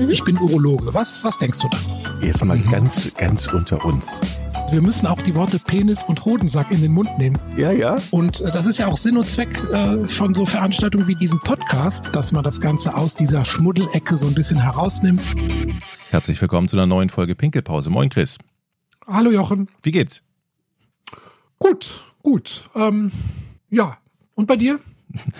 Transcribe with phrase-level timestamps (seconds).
[0.00, 0.10] Mhm.
[0.10, 0.94] Ich bin Urologe.
[0.94, 1.78] Was, was denkst du da?
[2.24, 2.70] Jetzt mal mhm.
[2.70, 4.18] ganz, ganz unter uns.
[4.70, 7.36] Wir müssen auch die Worte Penis und Hodensack in den Mund nehmen.
[7.56, 7.96] Ja, ja.
[8.10, 11.38] Und äh, das ist ja auch Sinn und Zweck äh, von so Veranstaltungen wie diesem
[11.40, 15.20] Podcast, dass man das Ganze aus dieser Schmuddelecke so ein bisschen herausnimmt.
[16.08, 17.90] Herzlich willkommen zu einer neuen Folge Pinkelpause.
[17.90, 18.38] Moin, Chris.
[19.06, 19.68] Hallo, Jochen.
[19.82, 20.22] Wie geht's?
[21.58, 22.64] Gut, gut.
[22.74, 23.10] Ähm,
[23.70, 23.98] ja.
[24.34, 24.78] Und bei dir?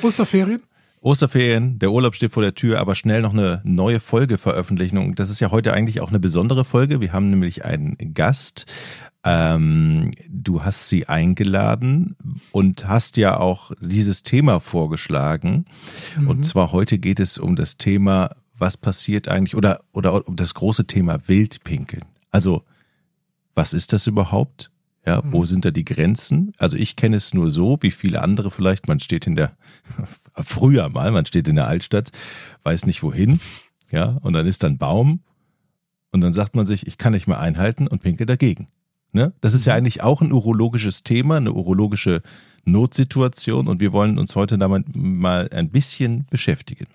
[0.02, 0.62] Osterferien?
[1.02, 5.14] Osterferien, der Urlaub steht vor der Tür, aber schnell noch eine neue Folge veröffentlichen.
[5.14, 7.00] Das ist ja heute eigentlich auch eine besondere Folge.
[7.00, 8.66] Wir haben nämlich einen Gast.
[9.24, 12.16] Ähm, du hast sie eingeladen
[12.52, 15.64] und hast ja auch dieses Thema vorgeschlagen.
[16.18, 16.28] Mhm.
[16.28, 20.54] Und zwar heute geht es um das Thema, was passiert eigentlich oder, oder um das
[20.54, 22.04] große Thema Wildpinkeln.
[22.30, 22.64] Also,
[23.54, 24.70] was ist das überhaupt?
[25.10, 25.46] Ja, wo mhm.
[25.46, 26.52] sind da die Grenzen?
[26.56, 28.86] Also ich kenne es nur so, wie viele andere vielleicht.
[28.86, 29.56] Man steht in der,
[30.36, 32.12] früher mal, man steht in der Altstadt,
[32.62, 33.40] weiß nicht wohin,
[33.90, 35.24] ja, und dann ist da ein Baum
[36.12, 38.68] und dann sagt man sich, ich kann nicht mehr einhalten und pinkel dagegen.
[39.10, 39.32] Ne?
[39.40, 39.78] Das ist ja mhm.
[39.78, 42.22] eigentlich auch ein urologisches Thema, eine urologische
[42.64, 46.86] Notsituation und wir wollen uns heute damit mal ein bisschen beschäftigen.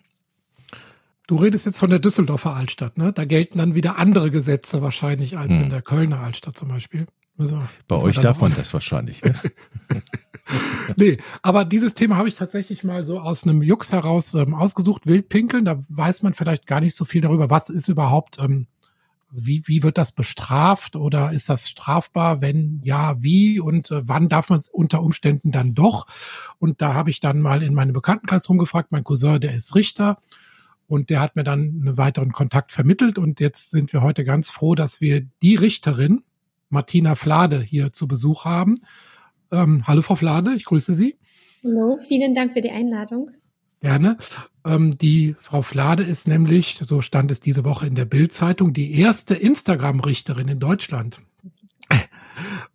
[1.27, 3.11] Du redest jetzt von der Düsseldorfer Altstadt, ne?
[3.11, 5.65] Da gelten dann wieder andere Gesetze wahrscheinlich als hm.
[5.65, 7.07] in der Kölner Altstadt zum Beispiel.
[7.37, 9.23] Wir, Bei euch darf man das wahrscheinlich.
[9.23, 9.35] Ne?
[10.95, 15.05] nee, aber dieses Thema habe ich tatsächlich mal so aus einem Jux heraus ähm, ausgesucht.
[15.05, 18.67] Wildpinkeln, da weiß man vielleicht gar nicht so viel darüber, was ist überhaupt, ähm,
[19.31, 22.41] wie, wie wird das bestraft oder ist das strafbar?
[22.41, 26.07] Wenn ja, wie und äh, wann darf man es unter Umständen dann doch?
[26.59, 28.91] Und da habe ich dann mal in meinem Bekanntenkreis rumgefragt.
[28.91, 30.19] Mein Cousin, der ist Richter.
[30.87, 33.17] Und der hat mir dann einen weiteren Kontakt vermittelt.
[33.17, 36.23] Und jetzt sind wir heute ganz froh, dass wir die Richterin,
[36.69, 38.75] Martina Flade hier zu Besuch haben.
[39.51, 41.17] Ähm, hallo Frau Flade, ich grüße Sie.
[41.63, 43.31] Hallo, vielen Dank für die Einladung.
[43.81, 44.17] Gerne.
[44.65, 48.99] Ähm, die Frau Flade ist nämlich, so stand es diese Woche in der Bildzeitung, die
[48.99, 51.19] erste Instagram-Richterin in Deutschland.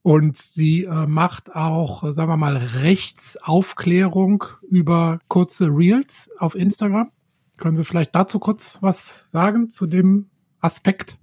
[0.02, 7.10] Und sie äh, macht auch, sagen wir mal, Rechtsaufklärung über kurze Reels auf Instagram.
[7.58, 11.18] Können Sie vielleicht dazu kurz was sagen zu dem Aspekt?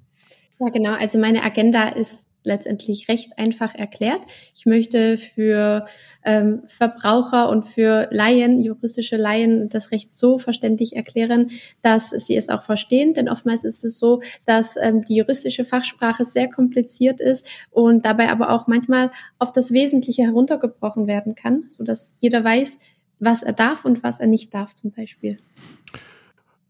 [0.59, 0.93] Ja, genau.
[0.93, 4.21] Also meine Agenda ist letztendlich recht einfach erklärt.
[4.55, 5.85] Ich möchte für
[6.25, 12.49] ähm, Verbraucher und für Laien, juristische Laien, das Recht so verständlich erklären, dass sie es
[12.49, 13.13] auch verstehen.
[13.13, 18.29] Denn oftmals ist es so, dass ähm, die juristische Fachsprache sehr kompliziert ist und dabei
[18.29, 22.79] aber auch manchmal auf das Wesentliche heruntergebrochen werden kann, so dass jeder weiß,
[23.19, 25.37] was er darf und was er nicht darf zum Beispiel.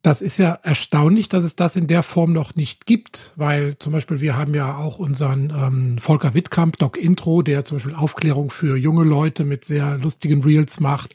[0.08, 3.92] Das ist ja erstaunlich, dass es das in der Form noch nicht gibt, weil zum
[3.92, 8.50] Beispiel wir haben ja auch unseren ähm, Volker Wittkamp, Doc Intro, der zum Beispiel Aufklärung
[8.50, 11.14] für junge Leute mit sehr lustigen Reels macht.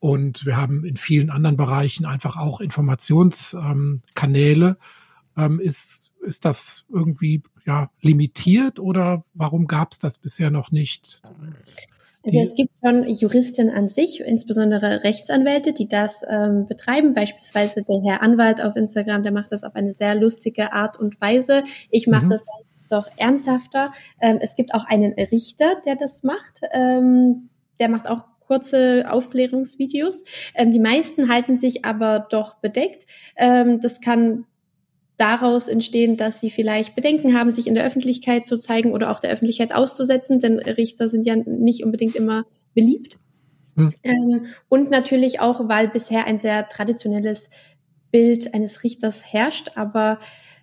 [0.00, 4.76] Und wir haben in vielen anderen Bereichen einfach auch Informationskanäle.
[5.38, 10.70] Ähm, ähm, ist, ist das irgendwie ja, limitiert oder warum gab es das bisher noch
[10.70, 11.22] nicht?
[12.26, 17.14] Also es gibt schon Juristen an sich, insbesondere Rechtsanwälte, die das ähm, betreiben.
[17.14, 21.20] Beispielsweise der Herr Anwalt auf Instagram, der macht das auf eine sehr lustige Art und
[21.20, 21.62] Weise.
[21.90, 22.30] Ich mache mhm.
[22.30, 23.92] das dann doch ernsthafter.
[24.20, 26.60] Ähm, es gibt auch einen Richter, der das macht.
[26.72, 27.48] Ähm,
[27.78, 30.24] der macht auch kurze Aufklärungsvideos.
[30.54, 33.06] Ähm, die meisten halten sich aber doch bedeckt.
[33.36, 34.46] Ähm, das kann
[35.16, 39.20] daraus entstehen, dass sie vielleicht Bedenken haben, sich in der Öffentlichkeit zu zeigen oder auch
[39.20, 42.44] der Öffentlichkeit auszusetzen, denn Richter sind ja nicht unbedingt immer
[42.74, 43.18] beliebt.
[43.76, 43.92] Hm.
[44.02, 47.50] Ähm, und natürlich auch, weil bisher ein sehr traditionelles
[48.10, 50.18] Bild eines Richters herrscht, aber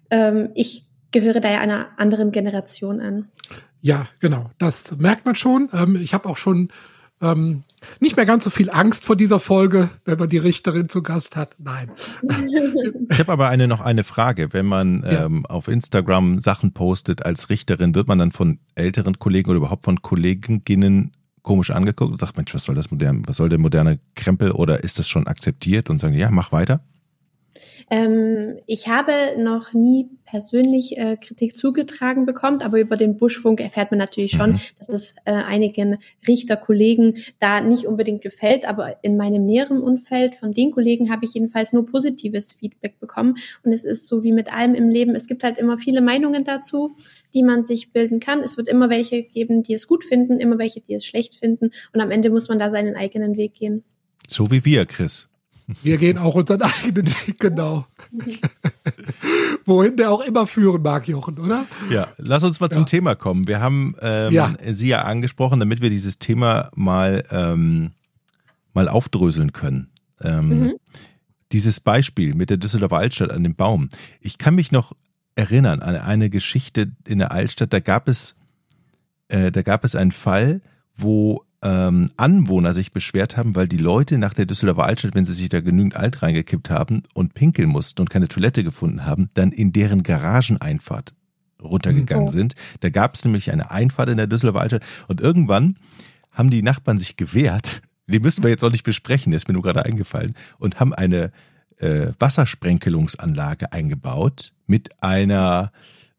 [0.10, 3.30] ähm, ich gehöre da ja einer anderen Generation an.
[3.82, 4.50] Ja, genau.
[4.60, 5.70] Das merkt man schon.
[5.74, 6.70] Ähm, ich habe auch schon
[7.24, 7.64] ähm,
[8.00, 11.36] nicht mehr ganz so viel Angst vor dieser Folge, wenn man die Richterin zu Gast
[11.36, 11.56] hat.
[11.58, 11.92] Nein.
[13.10, 14.54] Ich habe aber eine noch eine Frage.
[14.54, 15.26] Wenn man ja.
[15.26, 19.86] ähm, auf Instagram Sachen postet als Richterin, wird man dann von älteren Kollegen oder überhaupt
[19.86, 21.12] von Kolleginnen
[21.44, 24.84] komisch angeguckt und sagt, Mensch, was soll das moderne, was soll der moderne Krempel oder
[24.84, 26.82] ist das schon akzeptiert und sagen, ja, mach weiter?
[27.90, 33.92] Ähm, ich habe noch nie persönlich äh, Kritik zugetragen bekommen, aber über den Buschfunk erfährt
[33.92, 34.60] man natürlich schon, mhm.
[34.80, 40.52] dass es äh, einigen Richterkollegen da nicht unbedingt gefällt, aber in meinem näheren Umfeld von
[40.52, 44.52] den Kollegen habe ich jedenfalls nur positives Feedback bekommen und es ist so wie mit
[44.52, 46.96] allem im Leben, es gibt halt immer viele Meinungen dazu,
[47.34, 48.42] die man sich bilden kann.
[48.42, 51.70] Es wird immer welche geben, die es gut finden, immer welche, die es schlecht finden
[51.94, 53.84] und am Ende muss man da seinen eigenen Weg gehen.
[54.28, 55.28] So wie wir, Chris.
[55.82, 57.86] Wir gehen auch unseren eigenen Weg, genau.
[59.66, 61.66] Wohin der auch immer führen mag, Jochen, oder?
[61.90, 63.48] Ja, lass uns mal zum Thema kommen.
[63.48, 64.54] Wir haben ähm, ja.
[64.72, 67.92] Sie ja angesprochen, damit wir dieses Thema mal, ähm,
[68.74, 69.90] mal aufdröseln können.
[70.22, 70.74] Ähm, mhm.
[71.52, 73.90] dieses Beispiel mit der Düsseldorfer Altstadt an dem Baum.
[74.22, 74.94] Ich kann mich noch
[75.36, 77.74] erinnern an eine Geschichte in der Altstadt.
[77.74, 78.36] Da gab es,
[79.28, 80.62] äh, da gab es einen Fall,
[80.96, 85.34] wo ähm, Anwohner sich beschwert haben, weil die Leute nach der Düsseldorfer Altstadt, wenn sie
[85.34, 89.52] sich da genügend Alt reingekippt haben und pinkeln mussten und keine Toilette gefunden haben, dann
[89.52, 91.14] in deren Garageneinfahrt
[91.62, 92.32] runtergegangen mhm.
[92.32, 92.56] sind.
[92.82, 95.78] Da gab es nämlich eine Einfahrt in der Düsseldorfer Altstadt und irgendwann
[96.32, 97.82] haben die Nachbarn sich gewehrt.
[98.08, 100.94] Die müssen wir jetzt auch nicht besprechen, das ist mir nur gerade eingefallen und haben
[100.94, 101.32] eine
[101.78, 105.72] äh, Wassersprenkelungsanlage eingebaut mit einer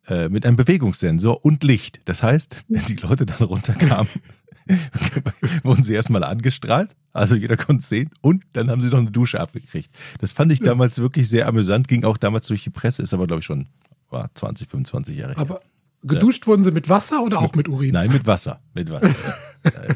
[0.06, 2.00] äh, mit einem Bewegungssensor und Licht.
[2.04, 4.08] Das heißt, wenn die Leute dann runterkamen,
[5.62, 9.10] wurden sie erstmal angestrahlt, also jeder konnte es sehen und dann haben sie noch eine
[9.10, 9.90] Dusche abgekriegt.
[10.20, 13.26] Das fand ich damals wirklich sehr amüsant, ging auch damals durch die Presse, ist aber
[13.26, 13.68] glaube ich schon
[14.10, 15.40] war 20, 25 Jahre her.
[15.40, 15.60] Aber
[16.02, 16.46] geduscht ja.
[16.46, 17.92] wurden sie mit Wasser oder auch mit Urin?
[17.92, 19.08] Nein, mit Wasser, mit Wasser.
[19.64, 19.94] ja, ja.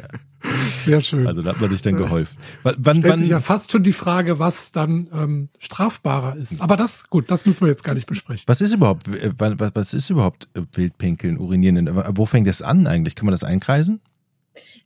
[0.85, 1.27] Sehr schön.
[1.27, 2.37] Also da hat man sich dann geholfen.
[2.63, 6.61] W wann, Stellt wann, sich ja fast schon die Frage, was dann ähm, strafbarer ist.
[6.61, 8.45] Aber das, gut, das müssen wir jetzt gar nicht besprechen.
[8.47, 11.91] Was ist überhaupt, was, was ist überhaupt Wildpinkeln, Urinieren?
[12.17, 13.17] Wo fängt das an eigentlich?
[13.17, 14.01] Kann man das einkreisen?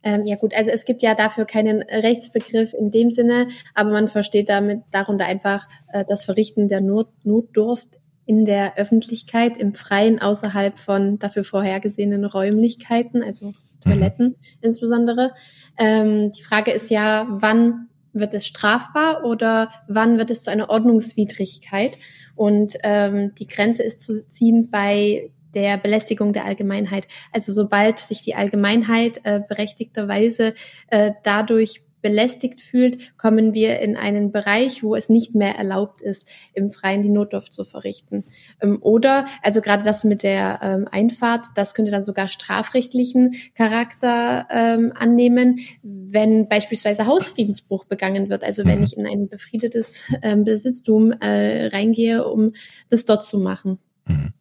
[0.02, 4.08] Ähm, ja gut, also es gibt ja dafür keinen Rechtsbegriff in dem Sinne, aber man
[4.08, 7.88] versteht damit darunter einfach äh, das Verrichten der Not Notdurft
[8.24, 14.36] in der Öffentlichkeit, im Freien, außerhalb von dafür vorhergesehenen Räumlichkeiten, also Toiletten mhm.
[14.60, 15.32] insbesondere.
[15.78, 20.70] Ähm, die Frage ist ja, wann wird es strafbar oder wann wird es zu einer
[20.70, 21.98] Ordnungswidrigkeit?
[22.34, 27.06] Und ähm, die Grenze ist zu ziehen bei der Belästigung der Allgemeinheit.
[27.32, 30.54] Also sobald sich die Allgemeinheit äh, berechtigterweise
[30.88, 36.28] äh, dadurch belästigt fühlt, kommen wir in einen Bereich, wo es nicht mehr erlaubt ist,
[36.52, 38.24] im Freien die Notdurft zu verrichten.
[38.60, 44.46] Ähm, oder, also gerade das mit der ähm, Einfahrt, das könnte dann sogar strafrechtlichen Charakter
[44.50, 48.42] ähm, annehmen, wenn beispielsweise Hausfriedensbruch begangen wird.
[48.42, 48.84] Also wenn mhm.
[48.84, 52.52] ich in ein befriedetes ähm, Besitztum äh, reingehe, um
[52.90, 53.78] das dort zu machen.
[54.06, 54.32] Mhm.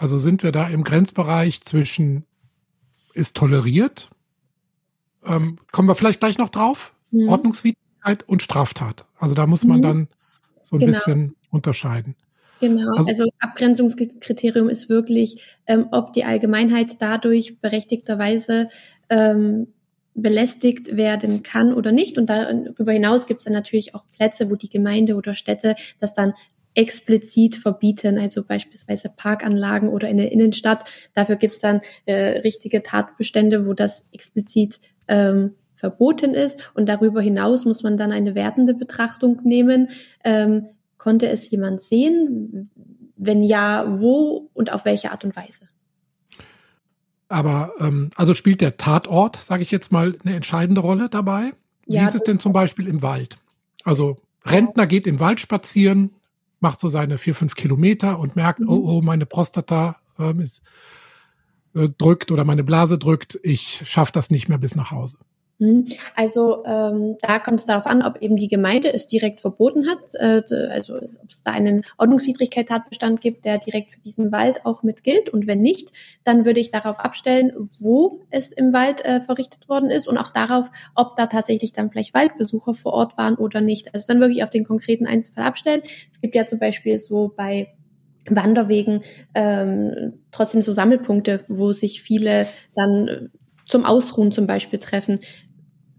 [0.00, 2.24] Also sind wir da im Grenzbereich zwischen
[3.12, 4.08] ist toleriert,
[5.26, 7.28] ähm, kommen wir vielleicht gleich noch drauf, mhm.
[7.28, 9.04] Ordnungswidrigkeit und Straftat.
[9.18, 9.82] Also da muss man mhm.
[9.82, 10.08] dann
[10.64, 10.92] so ein genau.
[10.92, 12.16] bisschen unterscheiden.
[12.60, 18.68] Genau, also, also, Abgrenzungskriterium ist wirklich, ähm, ob die Allgemeinheit dadurch berechtigterweise
[19.10, 19.66] ähm,
[20.14, 22.16] belästigt werden kann oder nicht.
[22.16, 26.14] Und darüber hinaus gibt es dann natürlich auch Plätze, wo die Gemeinde oder Städte das
[26.14, 26.32] dann
[26.74, 30.84] explizit verbieten, also beispielsweise Parkanlagen oder in der Innenstadt.
[31.14, 36.70] Dafür gibt es dann äh, richtige Tatbestände, wo das explizit ähm, verboten ist.
[36.74, 39.88] Und darüber hinaus muss man dann eine wertende Betrachtung nehmen.
[40.22, 40.66] Ähm,
[40.98, 42.70] konnte es jemand sehen?
[43.16, 45.68] Wenn ja, wo und auf welche Art und Weise?
[47.28, 51.52] Aber ähm, also spielt der Tatort, sage ich jetzt mal, eine entscheidende Rolle dabei?
[51.86, 53.36] Wie ja, ist es denn zum Beispiel im Wald?
[53.84, 56.10] Also Rentner geht im Wald spazieren,
[56.60, 58.68] macht so seine vier, fünf Kilometer und merkt, mhm.
[58.68, 60.62] oh, oh, meine Prostata ähm, ist
[61.74, 65.18] äh, drückt oder meine Blase drückt, ich schaffe das nicht mehr bis nach Hause.
[65.60, 65.86] Mhm.
[66.16, 70.14] Also ähm, da kommt es darauf an, ob eben die Gemeinde es direkt verboten hat,
[70.14, 75.04] äh, also ob es da einen Ordnungswidrigkeit-Tatbestand gibt, der direkt für diesen Wald auch mit
[75.04, 75.28] gilt.
[75.28, 75.90] Und wenn nicht,
[76.24, 80.32] dann würde ich darauf abstellen, wo es im Wald äh, verrichtet worden ist und auch
[80.32, 83.94] darauf, ob da tatsächlich dann vielleicht Waldbesucher vor Ort waren oder nicht.
[83.94, 85.82] Also dann wirklich auf den konkreten Einzelfall abstellen.
[86.10, 87.74] Es gibt ja zum Beispiel so bei
[88.28, 89.02] Wanderwegen
[89.34, 93.30] ähm, trotzdem so Sammelpunkte, wo sich viele dann
[93.70, 95.20] zum Ausruhen zum Beispiel treffen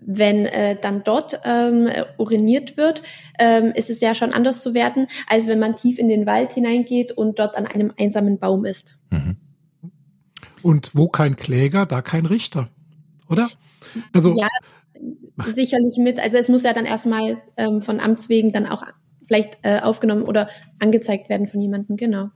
[0.01, 3.03] wenn äh, dann dort ähm, uriniert wird,
[3.39, 6.53] ähm, ist es ja schon anders zu werten, als wenn man tief in den Wald
[6.53, 8.97] hineingeht und dort an einem einsamen Baum ist.
[9.11, 9.37] Mhm.
[10.63, 12.69] Und wo kein Kläger, da kein Richter,
[13.29, 13.49] oder?
[14.13, 14.47] Also ja,
[15.53, 16.19] sicherlich mit.
[16.19, 18.83] Also es muss ja dann erstmal ähm, von Amts wegen dann auch
[19.21, 20.47] vielleicht äh, aufgenommen oder
[20.79, 22.29] angezeigt werden von jemandem, genau.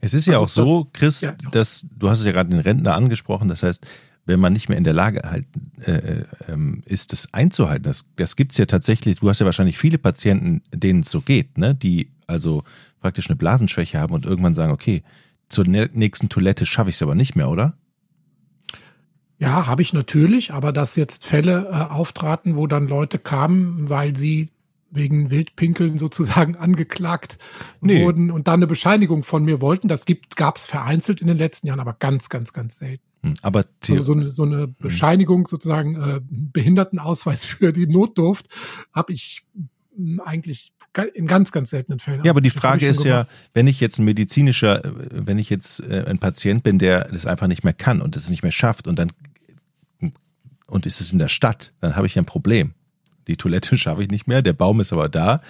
[0.00, 2.58] Es ist ja also auch so, Chris, ja, dass du hast es ja gerade den
[2.58, 3.86] Rentner angesprochen, das heißt,
[4.24, 5.46] wenn man nicht mehr in der Lage halt,
[5.84, 6.24] äh, äh,
[6.86, 7.82] ist, das einzuhalten.
[7.82, 11.20] Das, das gibt es ja tatsächlich, du hast ja wahrscheinlich viele Patienten, denen es so
[11.20, 11.74] geht, ne?
[11.74, 12.62] die also
[13.00, 15.02] praktisch eine Blasenschwäche haben und irgendwann sagen, okay,
[15.48, 17.74] zur nächsten Toilette schaffe ich es aber nicht mehr, oder?
[19.38, 24.14] Ja, habe ich natürlich, aber dass jetzt Fälle äh, auftraten, wo dann Leute kamen, weil
[24.16, 24.50] sie
[24.92, 27.38] wegen Wildpinkeln sozusagen angeklagt
[27.80, 28.04] nee.
[28.04, 29.88] wurden und dann eine Bescheinigung von mir wollten.
[29.88, 33.11] Das gibt gab's vereinzelt in den letzten Jahren, aber ganz, ganz, ganz selten.
[33.22, 34.76] Hm, aber also so eine, so eine hm.
[34.78, 38.46] Bescheinigung sozusagen äh, Behindertenausweis für die Notdurft
[38.92, 39.44] habe ich
[39.96, 40.72] hm, eigentlich
[41.14, 42.22] in ganz, ganz seltenen Fällen.
[42.22, 45.80] Ja, aber die Frage ist ja, wenn ich jetzt ein medizinischer, äh, wenn ich jetzt
[45.80, 48.86] äh, ein Patient bin, der das einfach nicht mehr kann und es nicht mehr schafft
[48.86, 49.10] und dann
[50.66, 52.72] und ist es in der Stadt, dann habe ich ein Problem.
[53.26, 55.40] Die Toilette schaffe ich nicht mehr, der Baum ist aber da.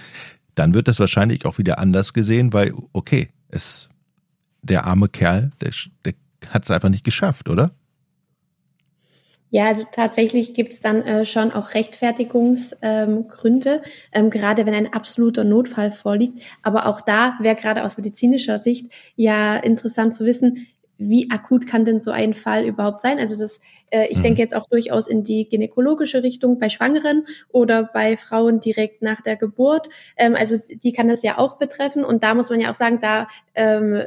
[0.54, 3.88] dann wird das wahrscheinlich auch wieder anders gesehen, weil, okay, es,
[4.62, 5.72] der arme Kerl, der,
[6.04, 6.14] der
[6.50, 7.72] hat es einfach nicht geschafft, oder?
[9.54, 13.80] Ja, also tatsächlich gibt's dann äh, schon auch Rechtfertigungsgründe, ähm,
[14.12, 16.40] ähm, gerade wenn ein absoluter Notfall vorliegt.
[16.62, 20.66] Aber auch da wäre gerade aus medizinischer Sicht ja interessant zu wissen,
[21.08, 23.18] wie akut kann denn so ein Fall überhaupt sein?
[23.18, 24.22] Also das, äh, ich mhm.
[24.22, 29.20] denke jetzt auch durchaus in die gynäkologische Richtung bei Schwangeren oder bei Frauen direkt nach
[29.20, 29.88] der Geburt.
[30.16, 32.04] Ähm, also die kann das ja auch betreffen.
[32.04, 34.00] Und da muss man ja auch sagen, da ähm,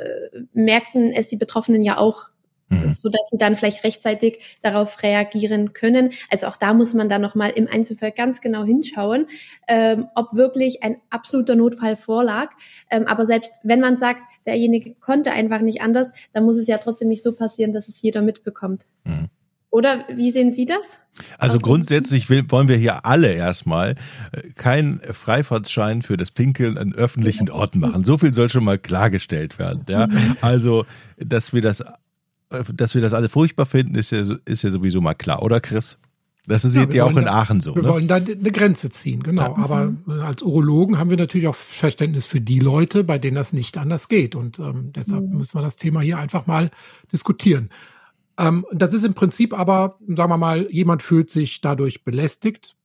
[0.54, 2.30] merkten es die Betroffenen ja auch
[2.70, 2.92] Mhm.
[2.92, 6.10] so dass sie dann vielleicht rechtzeitig darauf reagieren können.
[6.32, 9.28] Also auch da muss man dann nochmal im Einzelfall ganz genau hinschauen,
[9.68, 12.50] ähm, ob wirklich ein absoluter Notfall vorlag.
[12.90, 16.78] Ähm, aber selbst wenn man sagt, derjenige konnte einfach nicht anders, dann muss es ja
[16.80, 18.88] trotzdem nicht so passieren, dass es jeder mitbekommt.
[19.04, 19.30] Mhm.
[19.76, 21.00] Oder wie sehen Sie das?
[21.38, 23.96] Also grundsätzlich will, wollen wir hier alle erstmal
[24.32, 28.06] äh, keinen Freifahrtschein für das Pinkeln an öffentlichen Orten machen.
[28.06, 29.84] So viel soll schon mal klargestellt werden.
[29.90, 30.08] Ja?
[30.08, 30.38] Mhm.
[30.40, 30.86] Also,
[31.18, 31.84] dass wir das
[32.74, 35.98] dass wir das alle furchtbar finden, ist ja, ist ja sowieso mal klar, oder Chris?
[36.48, 37.76] Das ist ja, ja auch in Aachen so.
[37.76, 37.90] Wir ne?
[37.90, 39.56] wollen da eine Grenze ziehen, genau.
[39.58, 39.64] Ja.
[39.64, 43.52] Aber äh, als Urologen haben wir natürlich auch Verständnis für die Leute, bei denen das
[43.52, 44.36] nicht anders geht.
[44.36, 45.38] Und ähm, deshalb mhm.
[45.38, 46.70] müssen wir das Thema hier einfach mal
[47.12, 47.70] diskutieren.
[48.38, 52.76] Ähm, das ist im Prinzip aber, sagen wir mal, jemand fühlt sich dadurch belästigt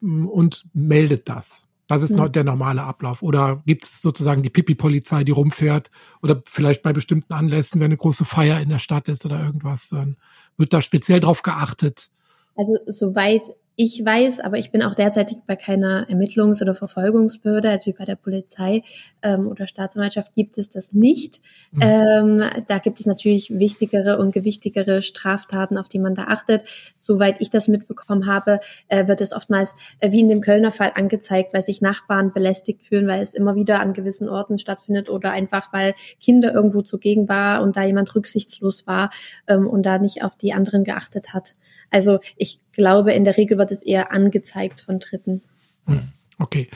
[0.00, 1.68] und meldet das.
[1.88, 2.32] Das ist mhm.
[2.32, 3.22] der normale Ablauf.
[3.22, 5.90] Oder gibt es sozusagen die Pipi-Polizei, die rumfährt?
[6.22, 9.88] Oder vielleicht bei bestimmten Anlässen, wenn eine große Feier in der Stadt ist oder irgendwas,
[9.90, 10.16] dann
[10.56, 12.10] wird da speziell drauf geachtet.
[12.56, 13.42] Also soweit
[13.78, 18.06] ich weiß, aber ich bin auch derzeitig bei keiner Ermittlungs- oder Verfolgungsbehörde, als wie bei
[18.06, 18.82] der Polizei
[19.22, 21.42] ähm, oder Staatsanwaltschaft gibt es das nicht.
[21.72, 21.82] Mhm.
[21.82, 26.64] Ähm, da gibt es natürlich wichtigere und gewichtigere Straftaten, auf die man da achtet.
[26.94, 30.92] Soweit ich das mitbekommen habe, äh, wird es oftmals äh, wie in dem Kölner Fall
[30.94, 35.32] angezeigt, weil sich Nachbarn belästigt fühlen, weil es immer wieder an gewissen Orten stattfindet oder
[35.32, 39.10] einfach weil Kinder irgendwo zugegen war und da jemand rücksichtslos war
[39.48, 41.54] ähm, und da nicht auf die anderen geachtet hat.
[41.90, 45.42] Also ich glaube, in der Regel wird es eher angezeigt von Dritten.
[45.86, 46.08] Hm,
[46.38, 46.68] okay.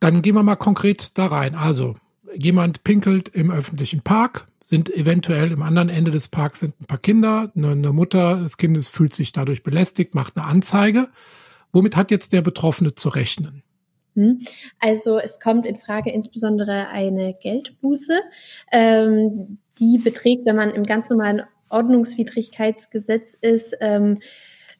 [0.00, 1.54] Dann gehen wir mal konkret da rein.
[1.54, 1.96] Also,
[2.34, 6.98] jemand pinkelt im öffentlichen Park, sind eventuell im anderen Ende des Parks sind ein paar
[6.98, 11.08] Kinder, eine, eine Mutter des Kindes fühlt sich dadurch belästigt, macht eine Anzeige.
[11.72, 13.62] Womit hat jetzt der Betroffene zu rechnen?
[14.14, 14.40] Hm.
[14.78, 18.20] Also es kommt in Frage insbesondere eine Geldbuße.
[18.70, 24.18] Ähm, die beträgt, wenn man im ganz normalen Ordnungswidrigkeitsgesetz ist, ähm,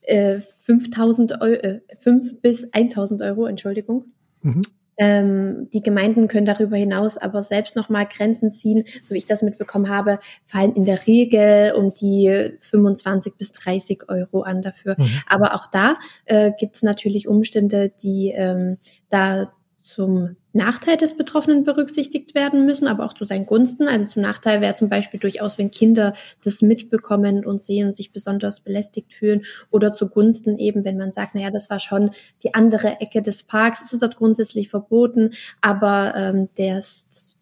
[0.03, 4.07] äh, 5000 Euro, äh, 5 bis 1000 Euro, Entschuldigung.
[4.43, 4.63] Mhm.
[4.99, 8.85] Ähm, die Gemeinden können darüber hinaus aber selbst nochmal Grenzen ziehen.
[9.03, 14.09] So wie ich das mitbekommen habe, fallen in der Regel um die 25 bis 30
[14.09, 14.97] Euro an dafür.
[14.99, 15.09] Mhm.
[15.27, 18.77] Aber auch da äh, gibt es natürlich Umstände, die ähm,
[19.09, 23.89] da zum Nachteil des Betroffenen berücksichtigt werden müssen, aber auch zu seinen Gunsten.
[23.89, 26.13] Also zum Nachteil wäre zum Beispiel durchaus, wenn Kinder
[26.45, 31.35] das mitbekommen und sehen und sich besonders belästigt fühlen oder zugunsten eben, wenn man sagt,
[31.35, 32.11] naja, das war schon
[32.43, 35.31] die andere Ecke des Parks, es ist dort grundsätzlich verboten,
[35.61, 36.83] aber ähm, der,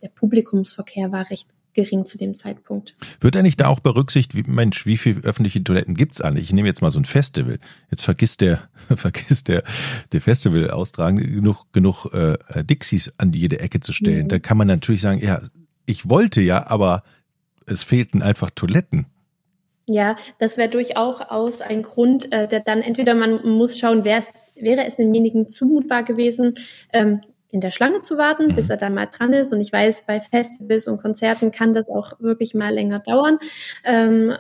[0.03, 2.97] der Publikumsverkehr war recht gering zu dem Zeitpunkt.
[3.21, 6.47] Wird eigentlich da auch berücksichtigt, wie, Mensch, wie viele öffentliche Toiletten gibt's eigentlich?
[6.47, 7.59] Ich nehme jetzt mal so ein Festival.
[7.91, 9.63] Jetzt vergisst der, vergisst der,
[10.13, 14.25] der Festival austragende genug, genug äh, Dixies an jede Ecke zu stellen.
[14.25, 14.29] Mhm.
[14.29, 15.43] Da kann man natürlich sagen, ja,
[15.87, 17.03] ich wollte ja, aber
[17.67, 19.07] es fehlten einfach Toiletten.
[19.87, 24.31] Ja, das wäre durchaus ein Grund, äh, der dann entweder man muss schauen, wer ist,
[24.55, 26.55] wäre es demjenigen zumutbar gewesen,
[26.93, 29.53] ähm, in der Schlange zu warten, bis er dann mal dran ist.
[29.53, 33.39] Und ich weiß, bei Festivals und Konzerten kann das auch wirklich mal länger dauern.
[33.85, 34.33] Ähm,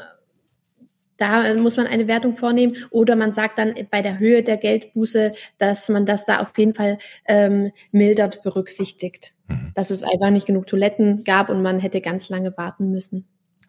[1.21, 5.33] da muss man eine Wertung vornehmen oder man sagt dann bei der Höhe der Geldbuße,
[5.59, 9.35] dass man das da auf jeden Fall ähm, mildert berücksichtigt.
[9.47, 9.73] Mhm.
[9.75, 13.27] Dass es einfach nicht genug Toiletten gab und man hätte ganz lange warten müssen.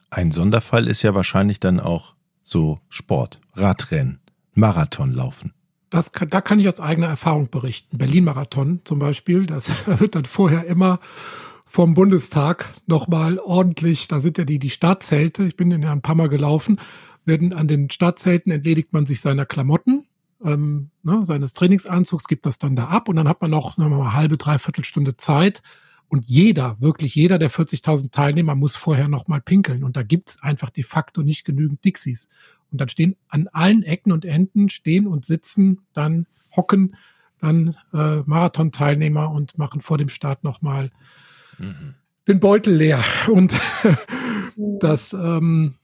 [0.09, 4.21] Ein Sonderfall ist ja wahrscheinlich dann auch so Sport, Radrennen,
[4.53, 5.53] Marathonlaufen.
[5.91, 7.97] Das, da kann ich aus eigener Erfahrung berichten.
[7.97, 9.69] Berlin-Marathon zum Beispiel, das
[9.99, 10.99] wird dann vorher immer
[11.65, 16.01] vom Bundestag nochmal ordentlich, da sind ja die, die Startzelte, ich bin in ja ein
[16.01, 16.79] paar Mal gelaufen,
[17.25, 20.05] werden an den Startzelten entledigt man sich seiner Klamotten,
[20.43, 24.13] ähm, ne, seines Trainingsanzugs, gibt das dann da ab und dann hat man noch eine
[24.13, 25.61] halbe, dreiviertel Stunde Zeit
[26.07, 30.69] und jeder, wirklich jeder der 40.000 Teilnehmer muss vorher nochmal pinkeln und da gibt's einfach
[30.69, 32.27] de facto nicht genügend Dixies.
[32.71, 36.95] Und dann stehen an allen Ecken und Enden stehen und sitzen, dann hocken
[37.39, 40.91] dann äh, Marathon-Teilnehmer und machen vor dem Start nochmal
[41.57, 41.95] mhm.
[42.27, 43.03] den Beutel leer.
[43.27, 43.53] Und
[44.55, 45.75] das, ähm,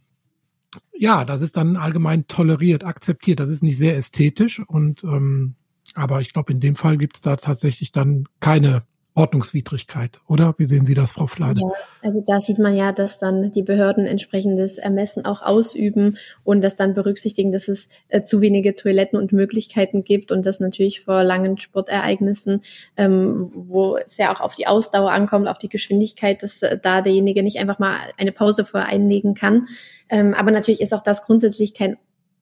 [0.94, 3.40] ja, das ist dann allgemein toleriert, akzeptiert.
[3.40, 5.56] Das ist nicht sehr ästhetisch und ähm,
[5.96, 8.84] aber ich glaube, in dem Fall gibt es da tatsächlich dann keine
[9.18, 10.54] Ordnungswidrigkeit, oder?
[10.58, 11.60] Wie sehen Sie das, Frau Flade?
[11.60, 11.72] Ja,
[12.04, 16.76] also da sieht man ja, dass dann die Behörden entsprechendes Ermessen auch ausüben und das
[16.76, 21.24] dann berücksichtigen, dass es äh, zu wenige Toiletten und Möglichkeiten gibt und das natürlich vor
[21.24, 22.62] langen Sportereignissen,
[22.96, 27.02] ähm, wo es ja auch auf die Ausdauer ankommt, auf die Geschwindigkeit, dass äh, da
[27.02, 29.68] derjenige nicht einfach mal eine Pause vor einlegen kann.
[30.10, 31.98] Ähm, aber natürlich ist auch das grundsätzlich kein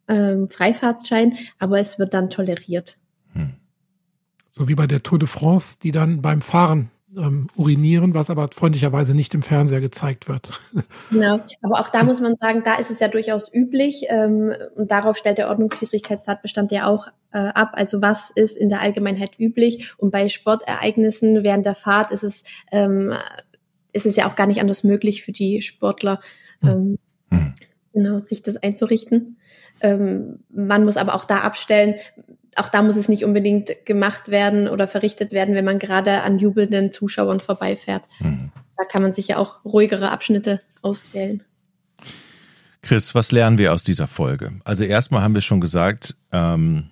[0.10, 2.98] ähm, Freifahrtschein, aber es wird dann toleriert.
[4.58, 8.48] So wie bei der Tour de France, die dann beim Fahren ähm, urinieren, was aber
[8.54, 10.50] freundlicherweise nicht im Fernseher gezeigt wird.
[11.12, 14.92] Genau, aber auch da muss man sagen, da ist es ja durchaus üblich ähm, und
[14.92, 17.72] darauf stellt der Ordnungswidrigkeitstatbestand ja auch äh, ab.
[17.74, 22.44] Also was ist in der Allgemeinheit üblich und bei Sportereignissen während der Fahrt ist es
[22.72, 23.14] ähm,
[23.92, 26.22] ist es ja auch gar nicht anders möglich für die Sportler,
[26.62, 26.70] hm.
[26.70, 26.98] ähm,
[27.30, 27.54] hm.
[27.94, 29.38] genau sich das einzurichten.
[29.82, 31.96] Ähm, man muss aber auch da abstellen,
[32.56, 36.40] auch da muss es nicht unbedingt gemacht werden oder verrichtet werden, wenn man gerade an
[36.40, 38.04] jubelnden Zuschauern vorbeifährt.
[38.20, 38.52] Mhm.
[38.78, 41.44] Da kann man sich ja auch ruhigere Abschnitte auswählen.
[42.82, 44.54] Chris, was lernen wir aus dieser Folge?
[44.64, 46.90] Also erstmal haben wir schon gesagt, ähm,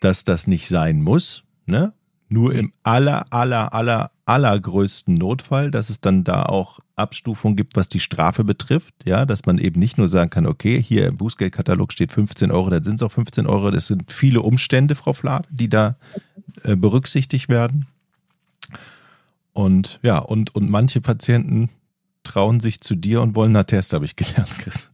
[0.00, 1.44] dass das nicht sein muss.
[1.66, 1.92] Ne?
[2.28, 7.88] Nur im aller, aller, aller, allergrößten Notfall, dass es dann da auch Abstufung gibt, was
[7.88, 11.92] die Strafe betrifft, ja, dass man eben nicht nur sagen kann, okay, hier im Bußgeldkatalog
[11.92, 13.70] steht 15 Euro, dann sind es auch 15 Euro.
[13.70, 15.96] Das sind viele Umstände, Frau Flade, die da
[16.64, 17.86] äh, berücksichtigt werden.
[19.52, 21.70] Und ja, und, und manche Patienten
[22.22, 24.90] trauen sich zu dir und wollen einen Attest, habe ich gelernt, Chris.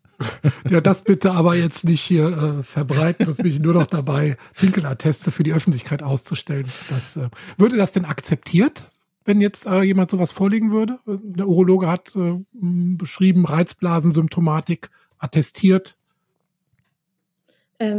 [0.70, 4.36] Ja, das bitte aber jetzt nicht hier äh, verbreiten, dass bin ich nur noch dabei,
[4.54, 6.66] Pinkelatteste für die Öffentlichkeit auszustellen.
[6.88, 8.92] Das, äh, würde das denn akzeptiert,
[9.24, 10.98] wenn jetzt äh, jemand sowas vorlegen würde?
[11.06, 15.96] Der Urologe hat äh, beschrieben, Reizblasensymptomatik attestiert,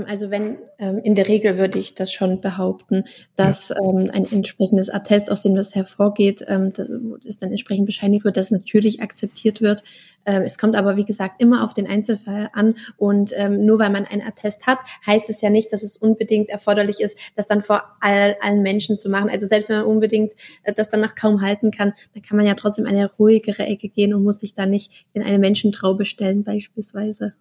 [0.07, 3.03] also wenn ähm, in der Regel würde ich das schon behaupten,
[3.35, 3.75] dass ja.
[3.77, 6.89] ähm, ein entsprechendes Attest, aus dem das hervorgeht, ähm, das,
[7.23, 9.83] das dann entsprechend bescheinigt wird, dass natürlich akzeptiert wird.
[10.25, 13.89] Ähm, es kommt aber wie gesagt immer auf den Einzelfall an und ähm, nur weil
[13.89, 17.61] man ein Attest hat, heißt es ja nicht, dass es unbedingt erforderlich ist, das dann
[17.61, 19.29] vor all, allen Menschen zu machen.
[19.29, 22.45] Also selbst wenn man unbedingt äh, das dann noch kaum halten kann, dann kann man
[22.45, 26.43] ja trotzdem eine ruhigere Ecke gehen und muss sich da nicht in eine Menschentraube stellen
[26.43, 27.33] beispielsweise.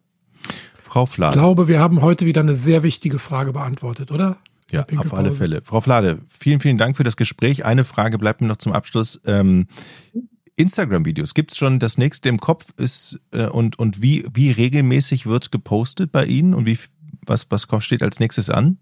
[0.95, 1.33] Frau Flade.
[1.33, 4.37] Ich glaube, wir haben heute wieder eine sehr wichtige Frage beantwortet, oder?
[4.71, 5.61] Ja, auf alle Fälle.
[5.65, 7.65] Frau Flade, vielen, vielen Dank für das Gespräch.
[7.65, 9.21] Eine Frage bleibt mir noch zum Abschluss.
[9.27, 9.67] Ähm,
[10.55, 15.27] Instagram-Videos, gibt es schon das nächste im Kopf ist äh, und, und wie, wie regelmäßig
[15.27, 16.79] wird gepostet bei Ihnen und wie
[17.27, 18.79] was, was steht als nächstes an?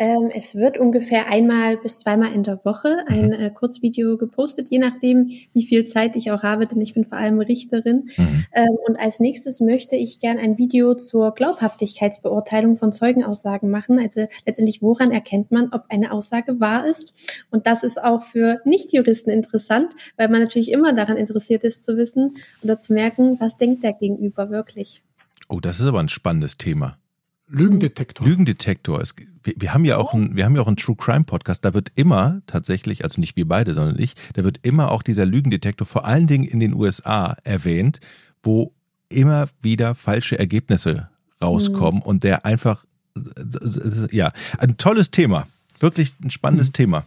[0.00, 3.32] Ähm, es wird ungefähr einmal bis zweimal in der Woche ein mhm.
[3.32, 7.18] äh, Kurzvideo gepostet, je nachdem, wie viel Zeit ich auch habe, denn ich bin vor
[7.18, 8.08] allem Richterin.
[8.16, 8.44] Mhm.
[8.52, 13.98] Ähm, und als nächstes möchte ich gern ein Video zur Glaubhaftigkeitsbeurteilung von Zeugenaussagen machen.
[13.98, 17.12] Also letztendlich, woran erkennt man, ob eine Aussage wahr ist?
[17.50, 21.96] Und das ist auch für Nichtjuristen interessant, weil man natürlich immer daran interessiert ist zu
[21.96, 25.02] wissen oder zu merken, was denkt der Gegenüber wirklich.
[25.48, 26.98] Oh, das ist aber ein spannendes Thema.
[27.48, 28.26] Lügendetektor.
[28.26, 29.00] Lügendetektor.
[29.00, 31.64] Es, wir, wir, haben ja auch ein, wir haben ja auch einen True Crime Podcast.
[31.64, 35.26] Da wird immer tatsächlich, also nicht wir beide, sondern ich, da wird immer auch dieser
[35.26, 38.00] Lügendetektor vor allen Dingen in den USA erwähnt,
[38.42, 38.72] wo
[39.08, 41.08] immer wieder falsche Ergebnisse
[41.40, 42.06] rauskommen mhm.
[42.06, 42.84] und der einfach,
[44.10, 45.46] ja, ein tolles Thema.
[45.80, 46.74] Wirklich ein spannendes mhm.
[46.74, 47.06] Thema.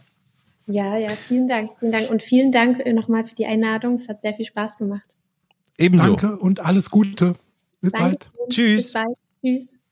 [0.66, 3.96] Ja, ja, vielen Dank, vielen Dank und vielen Dank nochmal für die Einladung.
[3.96, 5.16] Es hat sehr viel Spaß gemacht.
[5.76, 6.06] Ebenso.
[6.06, 7.34] Danke und alles Gute.
[7.80, 8.06] Bis Danke.
[8.06, 8.50] bald.
[8.50, 8.84] Tschüss.
[8.84, 9.16] Bis bald.
[9.42, 9.81] Tschüss.